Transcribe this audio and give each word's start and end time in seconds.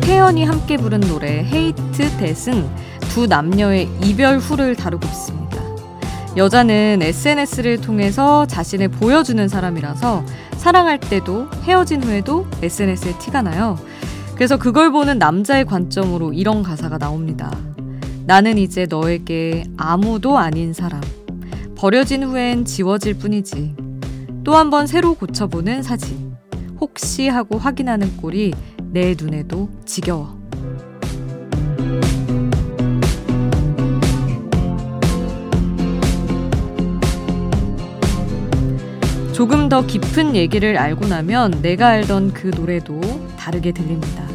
태연이 0.00 0.44
함께 0.44 0.76
부른 0.76 1.00
노래 1.00 1.44
헤이트 1.44 2.16
댓은 2.18 2.68
두 3.10 3.26
남녀의 3.26 3.88
이별 4.02 4.38
후를 4.38 4.76
다루고 4.76 5.06
있습니다. 5.06 5.44
여자는 6.36 6.98
SNS를 7.02 7.80
통해서 7.80 8.44
자신을 8.46 8.88
보여주는 8.88 9.46
사람이라서 9.46 10.24
사랑할 10.56 10.98
때도 10.98 11.48
헤어진 11.62 12.02
후에도 12.02 12.46
SNS에 12.62 13.18
티가 13.18 13.42
나요. 13.42 13.78
그래서 14.34 14.56
그걸 14.56 14.90
보는 14.90 15.18
남자의 15.18 15.64
관점으로 15.64 16.32
이런 16.32 16.62
가사가 16.62 16.98
나옵니다. 16.98 17.52
나는 18.26 18.58
이제 18.58 18.86
너에게 18.88 19.64
아무도 19.76 20.38
아닌 20.38 20.72
사람. 20.72 21.00
버려진 21.76 22.24
후엔 22.24 22.64
지워질 22.64 23.14
뿐이지. 23.14 23.76
또 24.44 24.54
한 24.56 24.70
번 24.70 24.86
새로 24.86 25.14
고쳐보는 25.14 25.82
사진. 25.82 26.34
혹시 26.80 27.28
하고 27.28 27.58
확인하는 27.58 28.16
꼴이 28.16 28.52
내 28.94 29.16
눈에도 29.18 29.68
지겨워. 29.84 30.38
조금 39.32 39.68
더 39.68 39.84
깊은 39.84 40.36
얘기를 40.36 40.78
알고 40.78 41.08
나면 41.08 41.60
내가 41.60 41.88
알던 41.88 42.34
그 42.34 42.52
노래도 42.54 43.00
다르게 43.36 43.72
들립니다. 43.72 44.28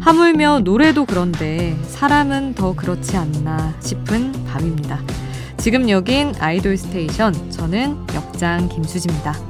하물며 0.00 0.60
노래도 0.60 1.04
그런데 1.04 1.76
사람은 1.82 2.54
더 2.54 2.74
그렇지 2.74 3.18
않나 3.18 3.78
싶은 3.80 4.32
밤입니다. 4.46 4.98
지금 5.58 5.90
여긴 5.90 6.32
아이돌 6.38 6.78
스테이션. 6.78 7.50
저는 7.50 7.98
역장 8.14 8.66
김수지입니다. 8.70 9.49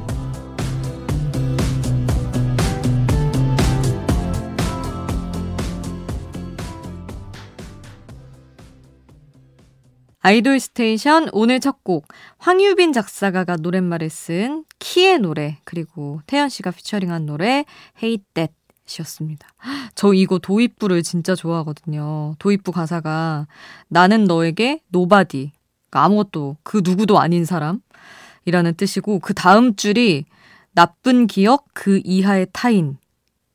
아이돌 10.23 10.61
스테이션 10.61 11.31
오늘 11.33 11.61
첫 11.61 11.83
곡 11.83 12.07
황유빈 12.39 12.93
작사가가 12.93 13.57
노랫말을 13.57 14.11
쓴 14.11 14.65
키의 14.79 15.21
노래 15.21 15.59
그리고 15.65 16.21
태연 16.27 16.51
씨가 16.51 16.73
피처링한 16.73 17.25
노래 17.25 17.65
Hate 18.03 18.25
That 18.35 18.53
이었습니다. 18.99 19.49
저 19.95 20.13
이거 20.13 20.39
도입부를 20.39 21.03
진짜 21.03 21.35
좋아하거든요. 21.35 22.35
도입부 22.39 22.73
가사가 22.73 23.47
나는 23.89 24.25
너에게 24.25 24.81
nobody 24.89 25.53
그러니까 25.89 26.05
아무것도 26.05 26.57
그 26.65 26.83
누구도 26.85 27.19
아닌 27.19 27.45
사람이라는 27.47 28.75
뜻이고 28.77 29.21
그 29.21 29.33
다음 29.33 29.75
줄이 29.75 30.27
나쁜 30.73 31.27
기억 31.29 31.67
그 31.73 32.01
이하의 32.05 32.49
타인 32.53 32.99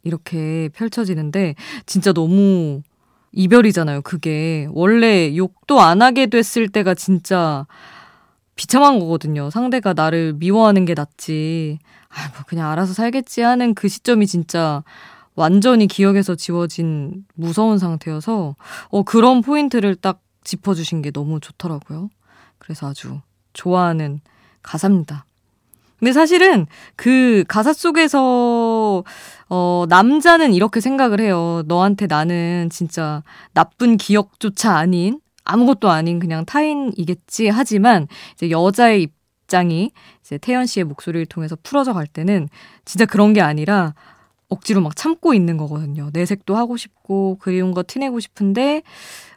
이렇게 0.03 0.69
펼쳐지는데 0.73 1.55
진짜 1.85 2.11
너무 2.11 2.81
이별이잖아요, 3.35 4.01
그게. 4.01 4.67
원래 4.71 5.35
욕도 5.35 5.81
안 5.81 6.01
하게 6.01 6.25
됐을 6.27 6.69
때가 6.69 6.95
진짜 6.95 7.67
비참한 8.55 8.99
거거든요. 8.99 9.49
상대가 9.49 9.93
나를 9.93 10.33
미워하는 10.33 10.85
게 10.85 10.93
낫지. 10.93 11.77
아, 12.09 12.29
뭐 12.33 12.43
그냥 12.47 12.71
알아서 12.71 12.93
살겠지 12.93 13.41
하는 13.41 13.75
그 13.75 13.89
시점이 13.89 14.25
진짜 14.25 14.83
완전히 15.35 15.85
기억에서 15.87 16.35
지워진 16.35 17.25
무서운 17.35 17.77
상태여서 17.77 18.55
어 18.89 19.03
그런 19.03 19.41
포인트를 19.41 19.95
딱 19.95 20.21
짚어주신 20.45 21.01
게 21.01 21.11
너무 21.11 21.41
좋더라고요. 21.41 22.09
그래서 22.57 22.87
아주 22.87 23.19
좋아하는 23.51 24.21
가사입니다. 24.63 25.25
근데 25.99 26.11
사실은 26.11 26.67
그 26.95 27.43
가사 27.47 27.73
속에서 27.73 29.03
어 29.49 29.85
남자는 29.89 30.53
이렇게 30.53 30.79
생각을 30.81 31.19
해요. 31.21 31.63
너한테 31.67 32.07
나는 32.07 32.69
진짜 32.71 33.23
나쁜 33.53 33.97
기억조차 33.97 34.75
아닌 34.75 35.19
아무것도 35.45 35.89
아닌 35.89 36.19
그냥 36.19 36.45
타인이겠지 36.45 37.49
하지만 37.49 38.07
이제 38.33 38.49
여자의 38.49 39.03
입장이 39.03 39.91
이제 40.21 40.37
태연 40.37 40.65
씨의 40.65 40.85
목소리를 40.85 41.25
통해서 41.27 41.55
풀어져 41.63 41.93
갈 41.93 42.07
때는 42.07 42.49
진짜 42.83 43.05
그런 43.05 43.33
게 43.33 43.41
아니라 43.41 43.93
억지로 44.49 44.81
막 44.81 44.95
참고 44.95 45.33
있는 45.33 45.57
거거든요. 45.57 46.09
내색도 46.13 46.55
하고 46.55 46.77
싶고 46.77 47.37
그리운 47.39 47.73
거 47.73 47.83
티내고 47.85 48.19
싶은데 48.19 48.83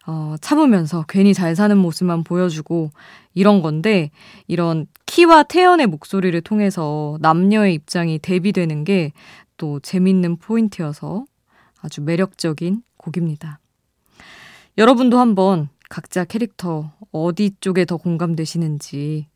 어, 0.07 0.37
참으면서 0.41 1.05
괜히 1.09 1.35
잘 1.35 1.55
사는 1.57 1.77
모습만 1.77 2.25
보여주고 2.25 2.91
이런 3.35 3.63
건데 3.63 4.11
이런 4.47 4.87
키와 5.07 5.45
태연의 5.45 5.87
목소리를 5.87 6.41
통해서 6.43 7.19
남녀의 7.21 7.75
입장이 7.75 8.19
대비되는 8.19 8.85
게 8.85 9.13
또 9.59 9.81
재밌는 9.81 10.37
포인트여서 10.39 11.27
아주 11.81 12.01
매력적인 12.01 12.83
곡입니다. 12.97 13.61
여러분도 14.79 15.19
한번 15.19 15.69
각자 15.91 16.25
캐릭터 16.25 16.93
어디 17.13 17.55
쪽에 17.61 17.85
더 17.85 17.99
공감되시는지 17.99 19.29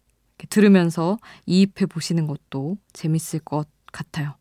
들으면서 0.48 1.18
이입해 1.46 1.86
보시는 1.86 2.26
것도 2.26 2.78
재밌을 2.92 3.40
것 3.40 3.68
같아요. 3.92 4.34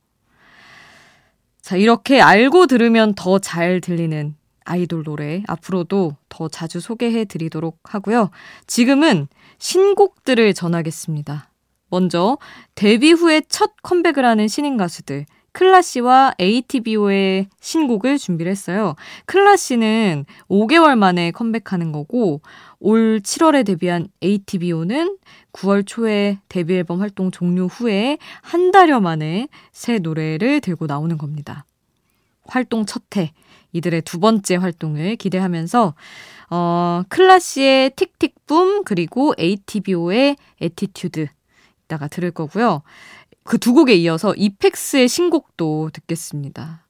자, 1.62 1.76
이렇게 1.76 2.22
알고 2.22 2.68
들으면 2.68 3.14
더 3.16 3.40
잘 3.40 3.82
들리는 3.82 4.36
아이돌 4.66 5.04
노래 5.04 5.44
앞으로도 5.48 6.16
더 6.30 6.48
자주 6.48 6.80
소개해 6.80 7.26
드리도록 7.26 7.80
하고요. 7.84 8.30
지금은 8.68 9.28
신곡들을 9.58 10.54
전하겠습니다. 10.54 11.50
먼저 11.90 12.38
데뷔 12.76 13.12
후에 13.12 13.42
첫 13.50 13.72
컴백을 13.84 14.26
하는 14.26 14.48
신인 14.48 14.78
가수들 14.78 15.26
클라 15.54 15.82
씨와 15.82 16.34
ATBO의 16.40 17.48
신곡을 17.60 18.18
준비를 18.18 18.52
했어요. 18.52 18.96
클라 19.26 19.58
씨는 19.58 20.26
5개월 20.50 20.98
만에 20.98 21.32
컴백하는 21.32 21.92
거고 21.92 22.42
올 22.80 23.20
7월에 23.20 23.66
데뷔한 23.66 24.08
ATBO는 24.24 25.18
9월 25.54 25.86
초에 25.86 26.40
데뷔 26.48 26.76
앨범 26.76 27.02
활동 27.02 27.32
종료 27.32 27.68
후에 27.68 28.18
한 28.42 28.72
달여 28.72 29.02
만에 29.02 29.50
새 29.72 30.00
노래를 30.00 30.62
들고 30.62 30.88
나오는 30.88 31.18
겁니다. 31.18 31.66
활동 32.46 32.86
첫 32.86 33.04
해, 33.18 33.34
이들의 33.74 34.02
두 34.04 34.20
번째 34.20 34.56
활동을 34.56 35.16
기대하면서 35.18 35.94
어, 36.50 37.04
클라씨의 37.10 37.92
Tick 37.92 38.22
Tick 38.22 38.53
Boom 38.53 38.84
그리고 38.84 39.34
ATBO의 39.40 40.36
Attitude 40.60 41.28
이따가 41.86 42.08
들을 42.08 42.32
거고요. 42.32 42.82
그 43.44 43.58
두 43.58 43.74
곡에 43.74 43.96
이어서 43.96 44.34
이펙스의 44.36 45.08
신곡도 45.08 45.92
듣겠습니다. 45.94 46.88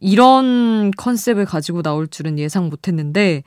이런 0.00 0.90
컨셉을 0.92 1.44
가지고 1.44 1.82
나올 1.82 2.08
줄은 2.08 2.38
예상 2.38 2.68
못했는데 2.68 3.42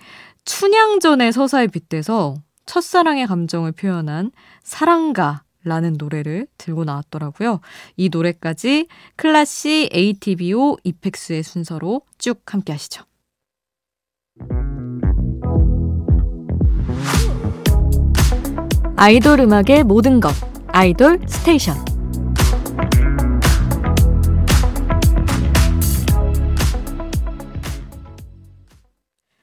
춘향전의 0.46 1.32
서사에 1.34 1.68
빗대서 1.68 2.36
첫사랑의 2.66 3.28
감정을 3.28 3.72
표현한 3.72 4.32
사랑가 4.64 5.44
라는 5.64 5.96
노래를 5.98 6.48
들고 6.58 6.86
나왔더라고요. 6.86 7.60
이 7.96 8.10
노래까지 8.10 8.88
클라씨, 9.16 9.90
ATBO, 9.94 10.78
이펙스의 10.84 11.44
순서로 11.44 12.02
쭉 12.18 12.42
함께 12.46 12.72
하시죠. 12.72 13.04
아이돌 18.96 19.40
음악의 19.42 19.84
모든 19.84 20.20
것. 20.20 20.32
아이돌 20.68 21.22
스테이션. 21.28 21.91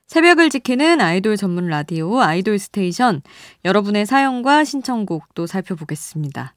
새벽을 0.08 0.48
지키는 0.48 1.02
아이돌 1.02 1.36
전문 1.36 1.66
라디오 1.66 2.22
아이돌 2.22 2.58
스테이션 2.58 3.20
여러분의 3.66 4.06
사연과 4.06 4.64
신청곡도 4.64 5.46
살펴보겠습니다. 5.46 6.54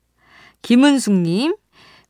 김은숙님, 0.62 1.58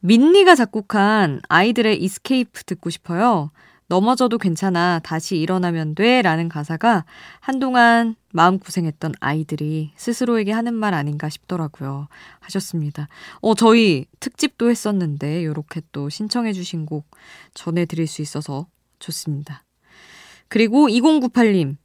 민니가 0.02 0.54
작곡한 0.54 1.42
아이들의 1.50 2.00
이스케이프 2.00 2.64
듣고 2.66 2.92
싶어요. 2.92 3.50
넘어져도 3.88 4.38
괜찮아. 4.38 5.00
다시 5.04 5.36
일어나면 5.38 5.96
돼. 5.96 6.22
라는 6.22 6.48
가사가 6.48 7.06
한동안 7.40 8.16
마음고생했던 8.34 9.14
아이들이 9.20 9.94
스스로에게 9.96 10.52
하는 10.52 10.76
말 10.76 10.94
아닌가 10.94 11.28
싶더라고요. 11.28 12.08
하셨습니다. 12.40 13.08
어, 13.42 13.56
저희 13.56 14.06
특집도 14.20 14.70
했었는데, 14.70 15.44
요렇게 15.44 15.82
또 15.92 16.08
신청해주신 16.08 16.86
곡 16.86 17.10
전해드릴 17.56 18.06
수 18.06 18.22
있어서 18.22 18.68
좋습니다. 19.00 19.64
그리고 20.52 20.90
2098님. 20.90 21.78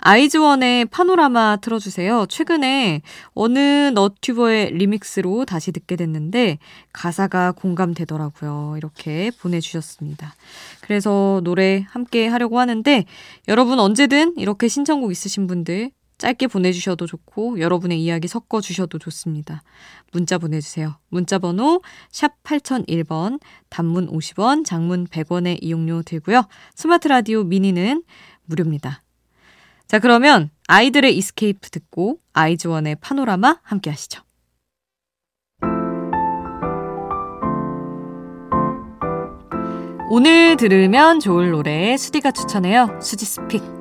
아이즈원의 0.00 0.86
파노라마 0.86 1.58
틀어주세요. 1.60 2.26
최근에 2.28 3.02
어느 3.34 3.58
너튜버의 3.94 4.72
리믹스로 4.72 5.44
다시 5.44 5.70
듣게 5.70 5.94
됐는데 5.94 6.58
가사가 6.92 7.52
공감되더라고요. 7.52 8.74
이렇게 8.76 9.30
보내주셨습니다. 9.40 10.34
그래서 10.80 11.40
노래 11.44 11.84
함께 11.90 12.26
하려고 12.26 12.58
하는데 12.58 13.04
여러분 13.46 13.78
언제든 13.78 14.34
이렇게 14.36 14.66
신청곡 14.66 15.12
있으신 15.12 15.46
분들 15.46 15.92
짧게 16.18 16.48
보내주셔도 16.48 17.06
좋고 17.06 17.60
여러분의 17.60 18.02
이야기 18.02 18.28
섞어주셔도 18.28 18.98
좋습니다. 18.98 19.62
문자 20.12 20.36
보내주세요. 20.36 20.98
문자 21.08 21.38
번호 21.38 21.80
샵 22.10 22.42
8001번 22.42 23.40
단문 23.68 24.08
50원 24.10 24.64
장문 24.64 25.06
100원의 25.06 25.58
이용료 25.62 26.02
들고요. 26.02 26.42
스마트 26.74 27.08
라디오 27.08 27.44
미니는 27.44 28.02
무료입니다. 28.44 29.02
자 29.86 29.98
그러면 30.00 30.50
아이들의 30.66 31.16
Escape 31.16 31.70
듣고 31.70 32.18
아이즈원의 32.34 32.96
파노라마 33.00 33.60
함께 33.62 33.90
하시죠. 33.90 34.22
오늘 40.10 40.56
들으면 40.56 41.20
좋을 41.20 41.50
노래 41.50 41.96
수디가 41.96 42.32
추천해요. 42.32 42.98
수디's 43.00 43.26
pick. 43.26 43.77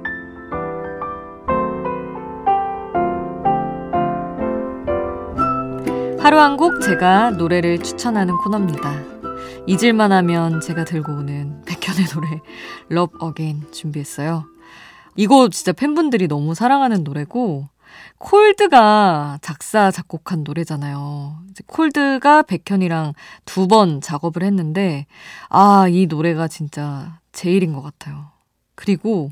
하루 6.27 6.41
한 6.41 6.57
곡 6.57 6.81
제가 6.81 7.31
노래를 7.31 7.81
추천하는 7.81 8.35
코너입니다. 8.35 9.01
잊을만 9.65 10.11
하면 10.11 10.59
제가 10.59 10.83
들고 10.83 11.13
오는 11.13 11.63
백현의 11.63 12.05
노래 12.07 12.27
Love 12.91 13.17
Again 13.29 13.71
준비했어요. 13.71 14.43
이거 15.15 15.47
진짜 15.47 15.71
팬분들이 15.71 16.27
너무 16.27 16.53
사랑하는 16.53 17.05
노래고 17.05 17.69
콜드가 18.17 19.39
작사 19.41 19.89
작곡한 19.89 20.43
노래잖아요. 20.43 21.37
콜드가 21.65 22.41
백현이랑 22.41 23.13
두 23.45 23.69
번 23.69 24.01
작업을 24.01 24.43
했는데 24.43 25.05
아, 25.47 25.87
이 25.87 26.07
노래가 26.07 26.49
진짜 26.49 27.19
제일인 27.31 27.71
것 27.71 27.81
같아요. 27.81 28.31
그리고 28.75 29.29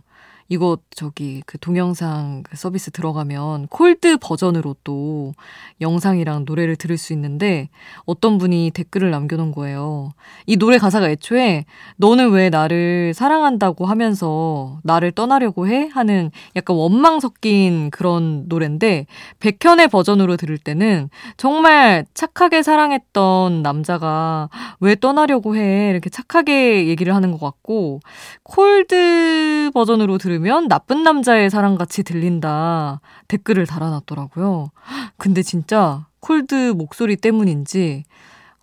이거 0.48 0.78
저기 0.92 1.42
그 1.48 1.58
동영상 1.58 2.44
그 2.44 2.56
서비스 2.56 2.92
들어가면 2.92 3.68
콜드 3.68 4.18
버전으로 4.18 4.76
또 4.84 5.34
영상이랑 5.82 6.46
노래를 6.46 6.76
들을 6.76 6.98
수 6.98 7.14
있는데 7.14 7.70
어떤 8.06 8.38
분이 8.38 8.72
댓글을 8.74 9.10
남겨놓은 9.10 9.52
거예요. 9.52 10.14
이 10.46 10.58
노래 10.58 10.78
가사가 10.78 11.10
애초에 11.10 11.66
너는 11.98 12.30
왜 12.30 12.50
나를 12.52 13.14
사랑한다고 13.16 13.88
하면서 13.88 14.80
나를 14.84 15.12
떠나려고 15.12 15.68
해? 15.68 15.90
하는 15.92 16.30
약간 16.56 16.78
원망 16.78 17.20
섞인 17.20 17.90
그런 17.90 18.46
노래인데 18.48 19.08
백현의 19.40 19.88
버전으로 19.88 20.38
들을 20.38 20.58
때는 20.60 21.10
정말 21.38 22.06
착하게 22.14 22.62
사랑했던 22.62 23.64
남자가 23.64 24.50
왜 24.80 24.96
떠나려고 24.96 25.56
해? 25.56 25.90
이렇게 25.90 26.12
착하게 26.12 26.88
얘기를 26.88 27.16
하는 27.16 27.32
것 27.32 27.40
같고 27.40 28.02
콜드 28.44 29.72
버전으로 29.74 30.20
들을 30.20 30.35
들으면 30.36 30.68
나쁜 30.68 31.04
남자의 31.04 31.50
사랑같이 31.50 32.04
들린다 32.04 33.00
댓글을 33.30 33.66
달아놨더라고요. 33.66 34.70
근데 35.18 35.42
진짜 35.42 36.08
콜드 36.20 36.74
목소리 36.76 37.16
때문인지, 37.16 38.04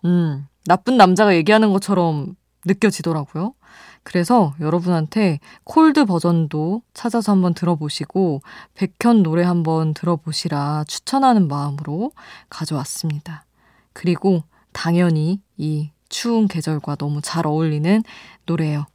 음, 0.05 0.47
나쁜 0.65 0.97
남자가 0.97 1.35
얘기하는 1.35 1.73
것처럼 1.73 2.35
느껴지더라고요. 2.65 3.55
그래서 4.03 4.53
여러분한테 4.59 5.39
콜드 5.63 6.05
버전도 6.05 6.83
찾아서 6.93 7.31
한번 7.31 7.53
들어보시고 7.53 8.41
백현 8.75 9.23
노래 9.23 9.43
한번 9.43 9.93
들어보시라 9.93 10.83
추천하는 10.87 11.47
마음으로 11.47 12.11
가져왔습니다. 12.49 13.45
그리고 13.93 14.43
당연히 14.73 15.41
이 15.57 15.89
추운 16.09 16.47
계절과 16.47 16.97
너무 16.97 17.21
잘 17.21 17.47
어울리는 17.47 18.03
노래예요. 18.45 18.85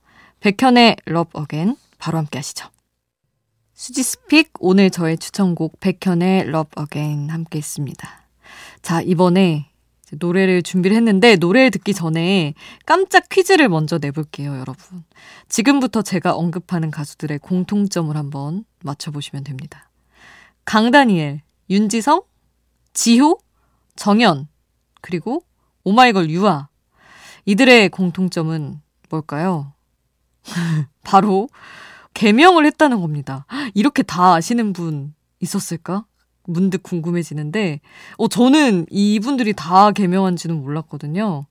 백현의 0.41 0.97
Love 1.09 1.41
Again 1.41 1.77
바로 1.99 2.19
함께 2.19 2.39
하시죠. 2.39 2.69
수지 3.75 4.03
스픽 4.03 4.53
오늘 4.59 4.91
저의 4.91 5.19
추천곡 5.19 5.79
백현의 5.81 6.49
Love 6.49 6.83
Again 6.83 7.31
함께 7.31 7.59
했습니다. 7.59 8.27
자, 8.83 9.01
이번에 9.03 9.71
노래를 10.19 10.63
준비를 10.63 10.97
했는데 10.97 11.37
노래를 11.37 11.71
듣기 11.71 11.93
전에 11.93 12.55
깜짝 12.87 13.29
퀴즈를 13.29 13.69
먼저 13.69 13.99
내볼게요, 13.99 14.59
여러분. 14.59 15.05
지금부터 15.49 16.03
제가 16.03 16.35
언급하는 16.35 16.91
가수들의 16.91 17.39
공통점을 17.41 18.17
한번 18.17 18.65
맞춰보시면 18.83 19.45
됩니다. 19.45 19.91
강다니엘, 20.65 21.43
윤지성, 21.71 22.23
지효, 22.95 23.39
정연, 23.97 24.49
그리고 25.01 25.45
오마이걸 25.85 26.31
유아. 26.31 26.69
이들의 27.45 27.91
공통점은 27.91 28.81
뭘까요? 29.09 29.73
바로 31.05 31.49
개명을 32.15 32.67
했다는 32.67 33.01
겁니다. 33.01 33.47
이렇게 33.75 34.03
다 34.03 34.35
아시는 34.35 34.73
분 34.73 35.15
있었을까? 35.41 36.05
문득 36.45 36.83
궁금해지는데, 36.83 37.81
어, 38.17 38.29
저는 38.29 38.87
이분들이 38.91 39.53
다 39.53 39.93
개명한지는 39.93 40.61
몰랐거든요. 40.63 41.47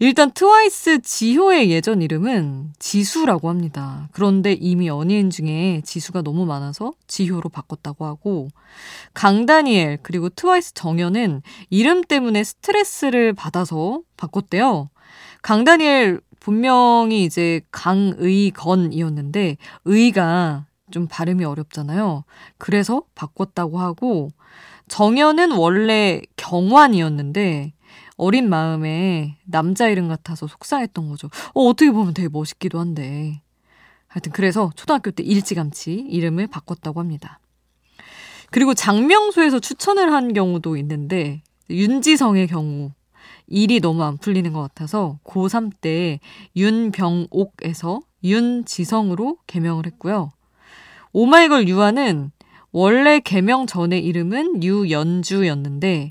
일단 0.00 0.30
트와이스 0.30 1.00
지효의 1.02 1.70
예전 1.70 2.02
이름은 2.02 2.72
지수라고 2.78 3.48
합니다. 3.48 4.08
그런데 4.12 4.52
이미 4.52 4.86
연예인 4.86 5.28
중에 5.28 5.82
지수가 5.84 6.22
너무 6.22 6.46
많아서 6.46 6.92
지효로 7.08 7.48
바꿨다고 7.48 8.04
하고 8.04 8.48
강다니엘 9.14 9.98
그리고 10.04 10.28
트와이스 10.28 10.74
정연은 10.74 11.42
이름 11.68 12.04
때문에 12.04 12.44
스트레스를 12.44 13.32
받아서 13.32 14.00
바꿨대요. 14.16 14.88
강다니엘 15.42 16.20
본명이 16.48 17.24
이제 17.24 17.60
강의건이었는데 17.72 19.58
의가 19.84 20.64
좀 20.90 21.06
발음이 21.06 21.44
어렵잖아요. 21.44 22.24
그래서 22.56 23.02
바꿨다고 23.14 23.78
하고 23.78 24.30
정연은 24.88 25.52
원래 25.52 26.22
경환이었는데 26.36 27.74
어린 28.16 28.48
마음에 28.48 29.36
남자 29.44 29.88
이름 29.88 30.08
같아서 30.08 30.46
속상했던 30.46 31.10
거죠. 31.10 31.28
어, 31.52 31.64
어떻게 31.64 31.90
보면 31.90 32.14
되게 32.14 32.30
멋있기도 32.30 32.80
한데. 32.80 33.42
하여튼 34.06 34.32
그래서 34.32 34.70
초등학교 34.74 35.10
때 35.10 35.22
일찌감치 35.22 35.92
이름을 35.92 36.46
바꿨다고 36.46 36.98
합니다. 36.98 37.40
그리고 38.50 38.72
장명소에서 38.72 39.60
추천을 39.60 40.14
한 40.14 40.32
경우도 40.32 40.78
있는데 40.78 41.42
윤지성의 41.68 42.46
경우 42.46 42.92
일이 43.48 43.80
너무 43.80 44.02
안 44.04 44.18
풀리는 44.18 44.52
것 44.52 44.60
같아서 44.60 45.18
고3 45.24 45.72
때 45.80 46.20
윤병옥에서 46.56 48.00
윤지성으로 48.22 49.38
개명을 49.46 49.86
했고요. 49.86 50.30
오마이걸 51.12 51.68
유아는 51.68 52.30
원래 52.70 53.20
개명 53.20 53.66
전의 53.66 54.04
이름은 54.04 54.62
유연주였는데 54.62 56.10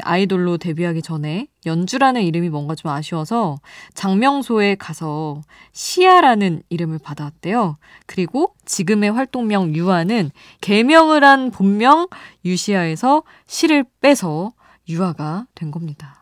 아이돌로 0.00 0.56
데뷔하기 0.56 1.02
전에 1.02 1.48
연주라는 1.66 2.22
이름이 2.22 2.48
뭔가 2.48 2.74
좀 2.74 2.90
아쉬워서 2.90 3.58
장명소에 3.92 4.76
가서 4.76 5.42
시아라는 5.72 6.62
이름을 6.70 6.98
받아왔대요. 6.98 7.76
그리고 8.06 8.54
지금의 8.64 9.12
활동명 9.12 9.74
유아는 9.74 10.30
개명을 10.62 11.24
한 11.24 11.50
본명 11.50 12.08
유시아에서 12.44 13.22
시를 13.46 13.84
빼서 14.00 14.52
유아가 14.88 15.46
된 15.54 15.70
겁니다. 15.70 16.21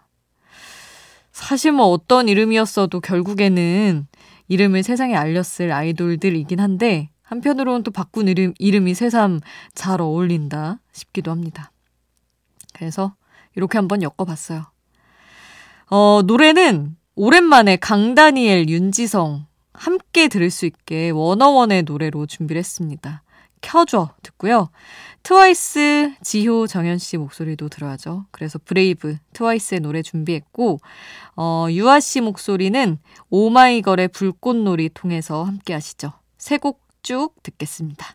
사실 1.40 1.72
뭐 1.72 1.86
어떤 1.86 2.28
이름이었어도 2.28 3.00
결국에는 3.00 4.06
이름을 4.48 4.82
세상에 4.82 5.16
알렸을 5.16 5.72
아이돌들이긴 5.72 6.60
한데 6.60 7.10
한편으로는 7.22 7.82
또 7.82 7.90
바꾼 7.90 8.28
이름, 8.28 8.52
이름이 8.58 8.94
새삼 8.94 9.40
잘 9.74 10.00
어울린다 10.00 10.80
싶기도 10.92 11.30
합니다. 11.30 11.72
그래서 12.74 13.14
이렇게 13.56 13.78
한번 13.78 14.02
엮어봤어요. 14.02 14.66
어, 15.86 16.22
노래는 16.24 16.96
오랜만에 17.14 17.76
강다니엘, 17.76 18.68
윤지성 18.68 19.46
함께 19.72 20.28
들을 20.28 20.50
수 20.50 20.66
있게 20.66 21.10
워너원의 21.10 21.84
노래로 21.84 22.26
준비를 22.26 22.58
했습니다. 22.58 23.22
켜줘 23.60 24.10
듣고요. 24.22 24.70
트와이스 25.22 26.14
지효 26.22 26.66
정연 26.66 26.98
씨 26.98 27.16
목소리도 27.16 27.68
들어야죠. 27.68 28.26
그래서 28.30 28.58
Brave 28.64 29.16
트와이스의 29.32 29.80
노래 29.80 30.02
준비했고 30.02 30.80
어, 31.36 31.66
유아 31.70 32.00
씨 32.00 32.20
목소리는 32.20 32.98
오마이걸의 33.28 34.08
불꽃놀이 34.08 34.90
통해서 34.94 35.44
함께 35.44 35.72
하시죠. 35.74 36.12
세 36.38 36.58
곡 36.58 36.90
쭉 37.02 37.34
듣겠습니다. 37.42 38.14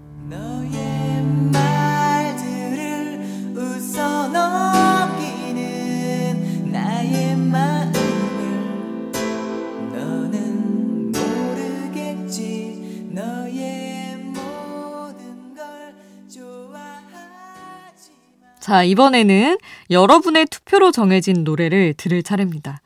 자, 18.71 18.83
이번에는 18.83 19.57
여러분의 19.89 20.45
투표로 20.45 20.93
정해진 20.93 21.43
노래를 21.43 21.93
들을 21.97 22.23
차례입니다. 22.23 22.79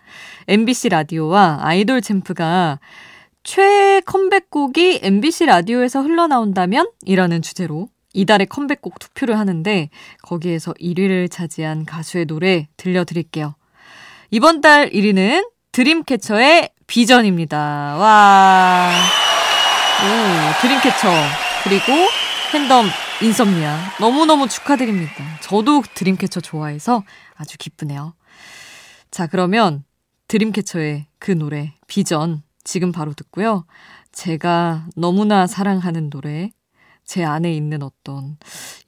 MBC 0.48 0.90
라디오와 0.90 1.60
아이돌 1.62 2.02
챔프가 2.02 2.80
최애 3.44 4.02
컴백곡이 4.02 5.02
MBC 5.04 5.46
라디오에서 5.46 6.02
흘러나온다면? 6.02 6.90
이라는 7.06 7.44
주제로 7.44 7.88
이달의 8.14 8.48
컴백곡 8.48 8.98
투표를 8.98 9.38
하는데 9.38 9.92
거기에서 10.24 10.74
1위를 10.74 11.30
차지한 11.30 11.86
가수의 11.86 12.26
노래 12.26 12.68
들려드릴게요. 12.78 13.54
이번 14.32 14.62
달 14.62 14.90
1위는 14.90 15.48
드림캐쳐의 15.72 16.70
비전입니다. 16.88 17.60
와. 18.00 18.90
오, 20.02 20.62
드림캐쳐. 20.64 21.08
그리고 21.64 21.94
팬덤 22.52 22.88
인썸니아. 23.22 24.00
너무너무 24.02 24.50
축하드립니다. 24.50 25.14
저도 25.42 25.84
드림캐쳐 25.94 26.42
좋아해서 26.42 27.04
아주 27.36 27.58
기쁘네요. 27.58 28.14
자, 29.10 29.28
그러면 29.28 29.84
드림캐쳐의 30.28 31.08
그 31.20 31.32
노래, 31.32 31.74
비전. 31.88 32.44
지금 32.66 32.92
바로 32.92 33.14
듣고요. 33.14 33.66
제가 34.12 34.88
너무나 34.96 35.48
사랑하는 35.48 36.10
노래, 36.10 36.50
제 37.06 37.24
안에 37.24 37.54
있는 37.54 37.84
어떤 37.84 38.38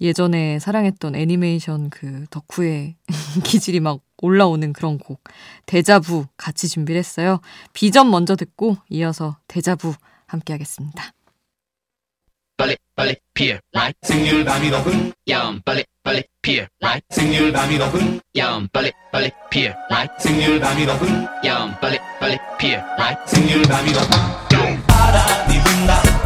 예전에 0.02 0.60
사랑했던 0.60 1.16
애니메이션 1.16 1.90
그 1.90 2.26
덕후의 2.32 2.96
기질이 3.46 3.80
막 3.80 4.02
올라오는 4.22 4.74
그런 4.74 4.98
곡 4.98 5.24
데자부 5.68 6.26
같이 6.36 6.68
준비를 6.68 6.98
했어요. 6.98 7.40
비전 7.74 8.10
먼저 8.10 8.36
듣고 8.36 8.78
이어서 8.90 9.38
데자부 9.48 9.94
함께 10.26 10.54
하겠습니다. 10.54 11.14
빨리 12.58 12.76
빨리 12.96 13.16
피어 13.36 13.56
라이 13.72 13.94
생률 14.02 14.44
밤이 14.44 14.72
높은 14.72 15.14
야음 15.30 15.62
빨리 15.64 15.86
빨리 16.04 16.24
피어 16.42 16.66
라이 16.80 17.00
생률 17.12 17.52
밤이 17.54 17.78
높은 17.78 18.20
야음 18.36 18.68
빨리 18.74 18.92
빨리 19.12 19.30
피어 19.52 19.72
라이 19.90 20.08
생률 20.18 20.60
밤이 20.60 20.86
높은 20.88 21.28
야음 21.46 21.76
빨리 21.80 22.00
빨리 22.20 22.38
피어 22.58 22.82
라이 22.98 23.16
생률 23.28 23.62
밤이 23.62 23.92
높은 23.92 24.88
바람이 24.88 25.64
분다 25.64 26.17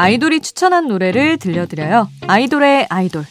아이돌이 0.00 0.40
추천한 0.40 0.88
노래를 0.88 1.36
들려드려요. 1.36 2.08
아이돌의 2.26 2.86
아이돌. 2.88 3.22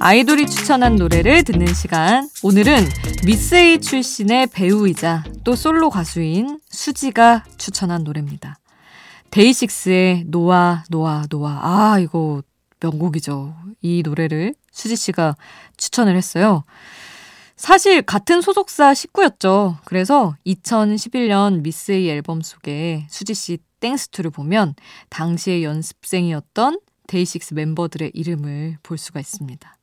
아이돌이 0.00 0.46
추천한 0.48 0.96
노래를 0.96 1.44
듣는 1.44 1.72
시간. 1.74 2.28
오늘은 2.42 2.88
A 3.54 3.80
출신의 3.80 4.48
배우이자 4.48 5.22
또 5.44 5.54
솔로 5.54 5.90
가수인 5.90 6.58
수지가 6.70 7.44
추천한 7.56 8.02
노래입니다. 8.02 8.58
데이식스의 9.30 10.24
노아, 10.26 10.82
노아, 10.90 11.22
노아. 11.30 11.60
아, 11.62 12.00
이거 12.00 12.42
명곡이죠. 12.80 13.54
이 13.80 14.02
노래를 14.04 14.54
수지 14.80 14.96
씨가 14.96 15.36
추천을 15.76 16.16
했어요. 16.16 16.64
사실 17.54 18.00
같은 18.00 18.40
소속사 18.40 18.94
식구였죠. 18.94 19.76
그래서 19.84 20.34
2011년 20.46 21.60
미스 21.60 21.92
A 21.92 22.08
앨범 22.08 22.40
속에 22.40 23.06
수지 23.10 23.34
씨 23.34 23.58
Thanks 23.80 24.05
to를 24.05 24.30
보면 24.30 24.74
당시의 25.10 25.64
연습생이었던 25.64 26.80
데이식스 27.06 27.54
멤버들의 27.54 28.12
이름을 28.14 28.78
볼 28.82 28.96
수가 28.96 29.20
있습니다. 29.20 29.76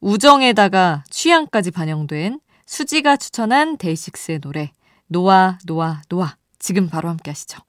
우정에다가 0.00 1.04
취향까지 1.08 1.70
반영된 1.70 2.40
수지가 2.66 3.16
추천한 3.16 3.76
데이식스의 3.76 4.40
노래 4.40 4.72
놓아 5.06 5.58
놓아 5.64 6.02
놓아 6.08 6.36
지금 6.58 6.88
바로 6.88 7.08
함께 7.08 7.30
하시죠. 7.30 7.60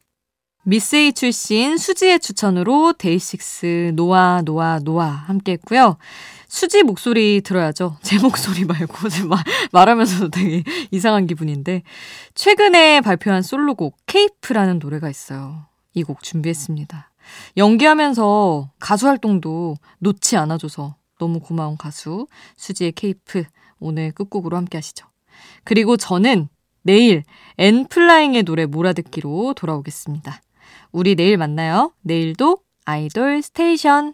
미스에이 0.66 1.12
출신 1.14 1.78
수지의 1.78 2.20
추천으로 2.20 2.94
데이식스 2.94 3.94
놓아 3.96 4.42
놓아 4.46 4.80
놓아 4.80 5.08
함께 5.08 5.54
했고요. 5.54 5.98
수지 6.48 6.84
목소리 6.84 7.42
들어야죠. 7.42 7.98
제 8.04 8.18
목소리 8.20 8.64
말고 8.64 8.96
말, 9.28 9.44
말하면서도 9.72 10.30
되게 10.30 10.64
이상한 10.92 11.28
기분인데 11.28 11.84
최근에 12.36 13.02
발표한 13.02 13.42
솔로곡 13.42 13.98
Cape라는 14.06 14.80
노래가 14.80 15.10
있어요. 15.10 15.66
이 15.96 16.04
곡 16.04 16.24
준비했습니다. 16.24 17.12
연기하면서 17.58 18.72
가수 18.80 19.08
활동도 19.08 19.76
놓지 20.00 20.38
않아줘서 20.38 20.96
너무 21.20 21.40
고마운 21.40 21.78
가수 21.78 22.28
수지의 22.58 22.94
Cape 22.94 23.44
오늘 23.80 24.12
끝곡으로 24.12 24.58
함께 24.58 24.78
하시죠. 24.78 25.06
그리고 25.64 25.98
저는 25.98 26.48
내일 26.84 27.24
엔플라잉의 27.58 28.44
노래 28.44 28.66
몰아듣기로 28.66 29.54
돌아오겠습니다. 29.56 30.42
우리 30.94 31.16
내일 31.16 31.38
만나요. 31.38 31.92
내일도 32.02 32.60
아이돌 32.86 33.42
스테이션. 33.42 34.14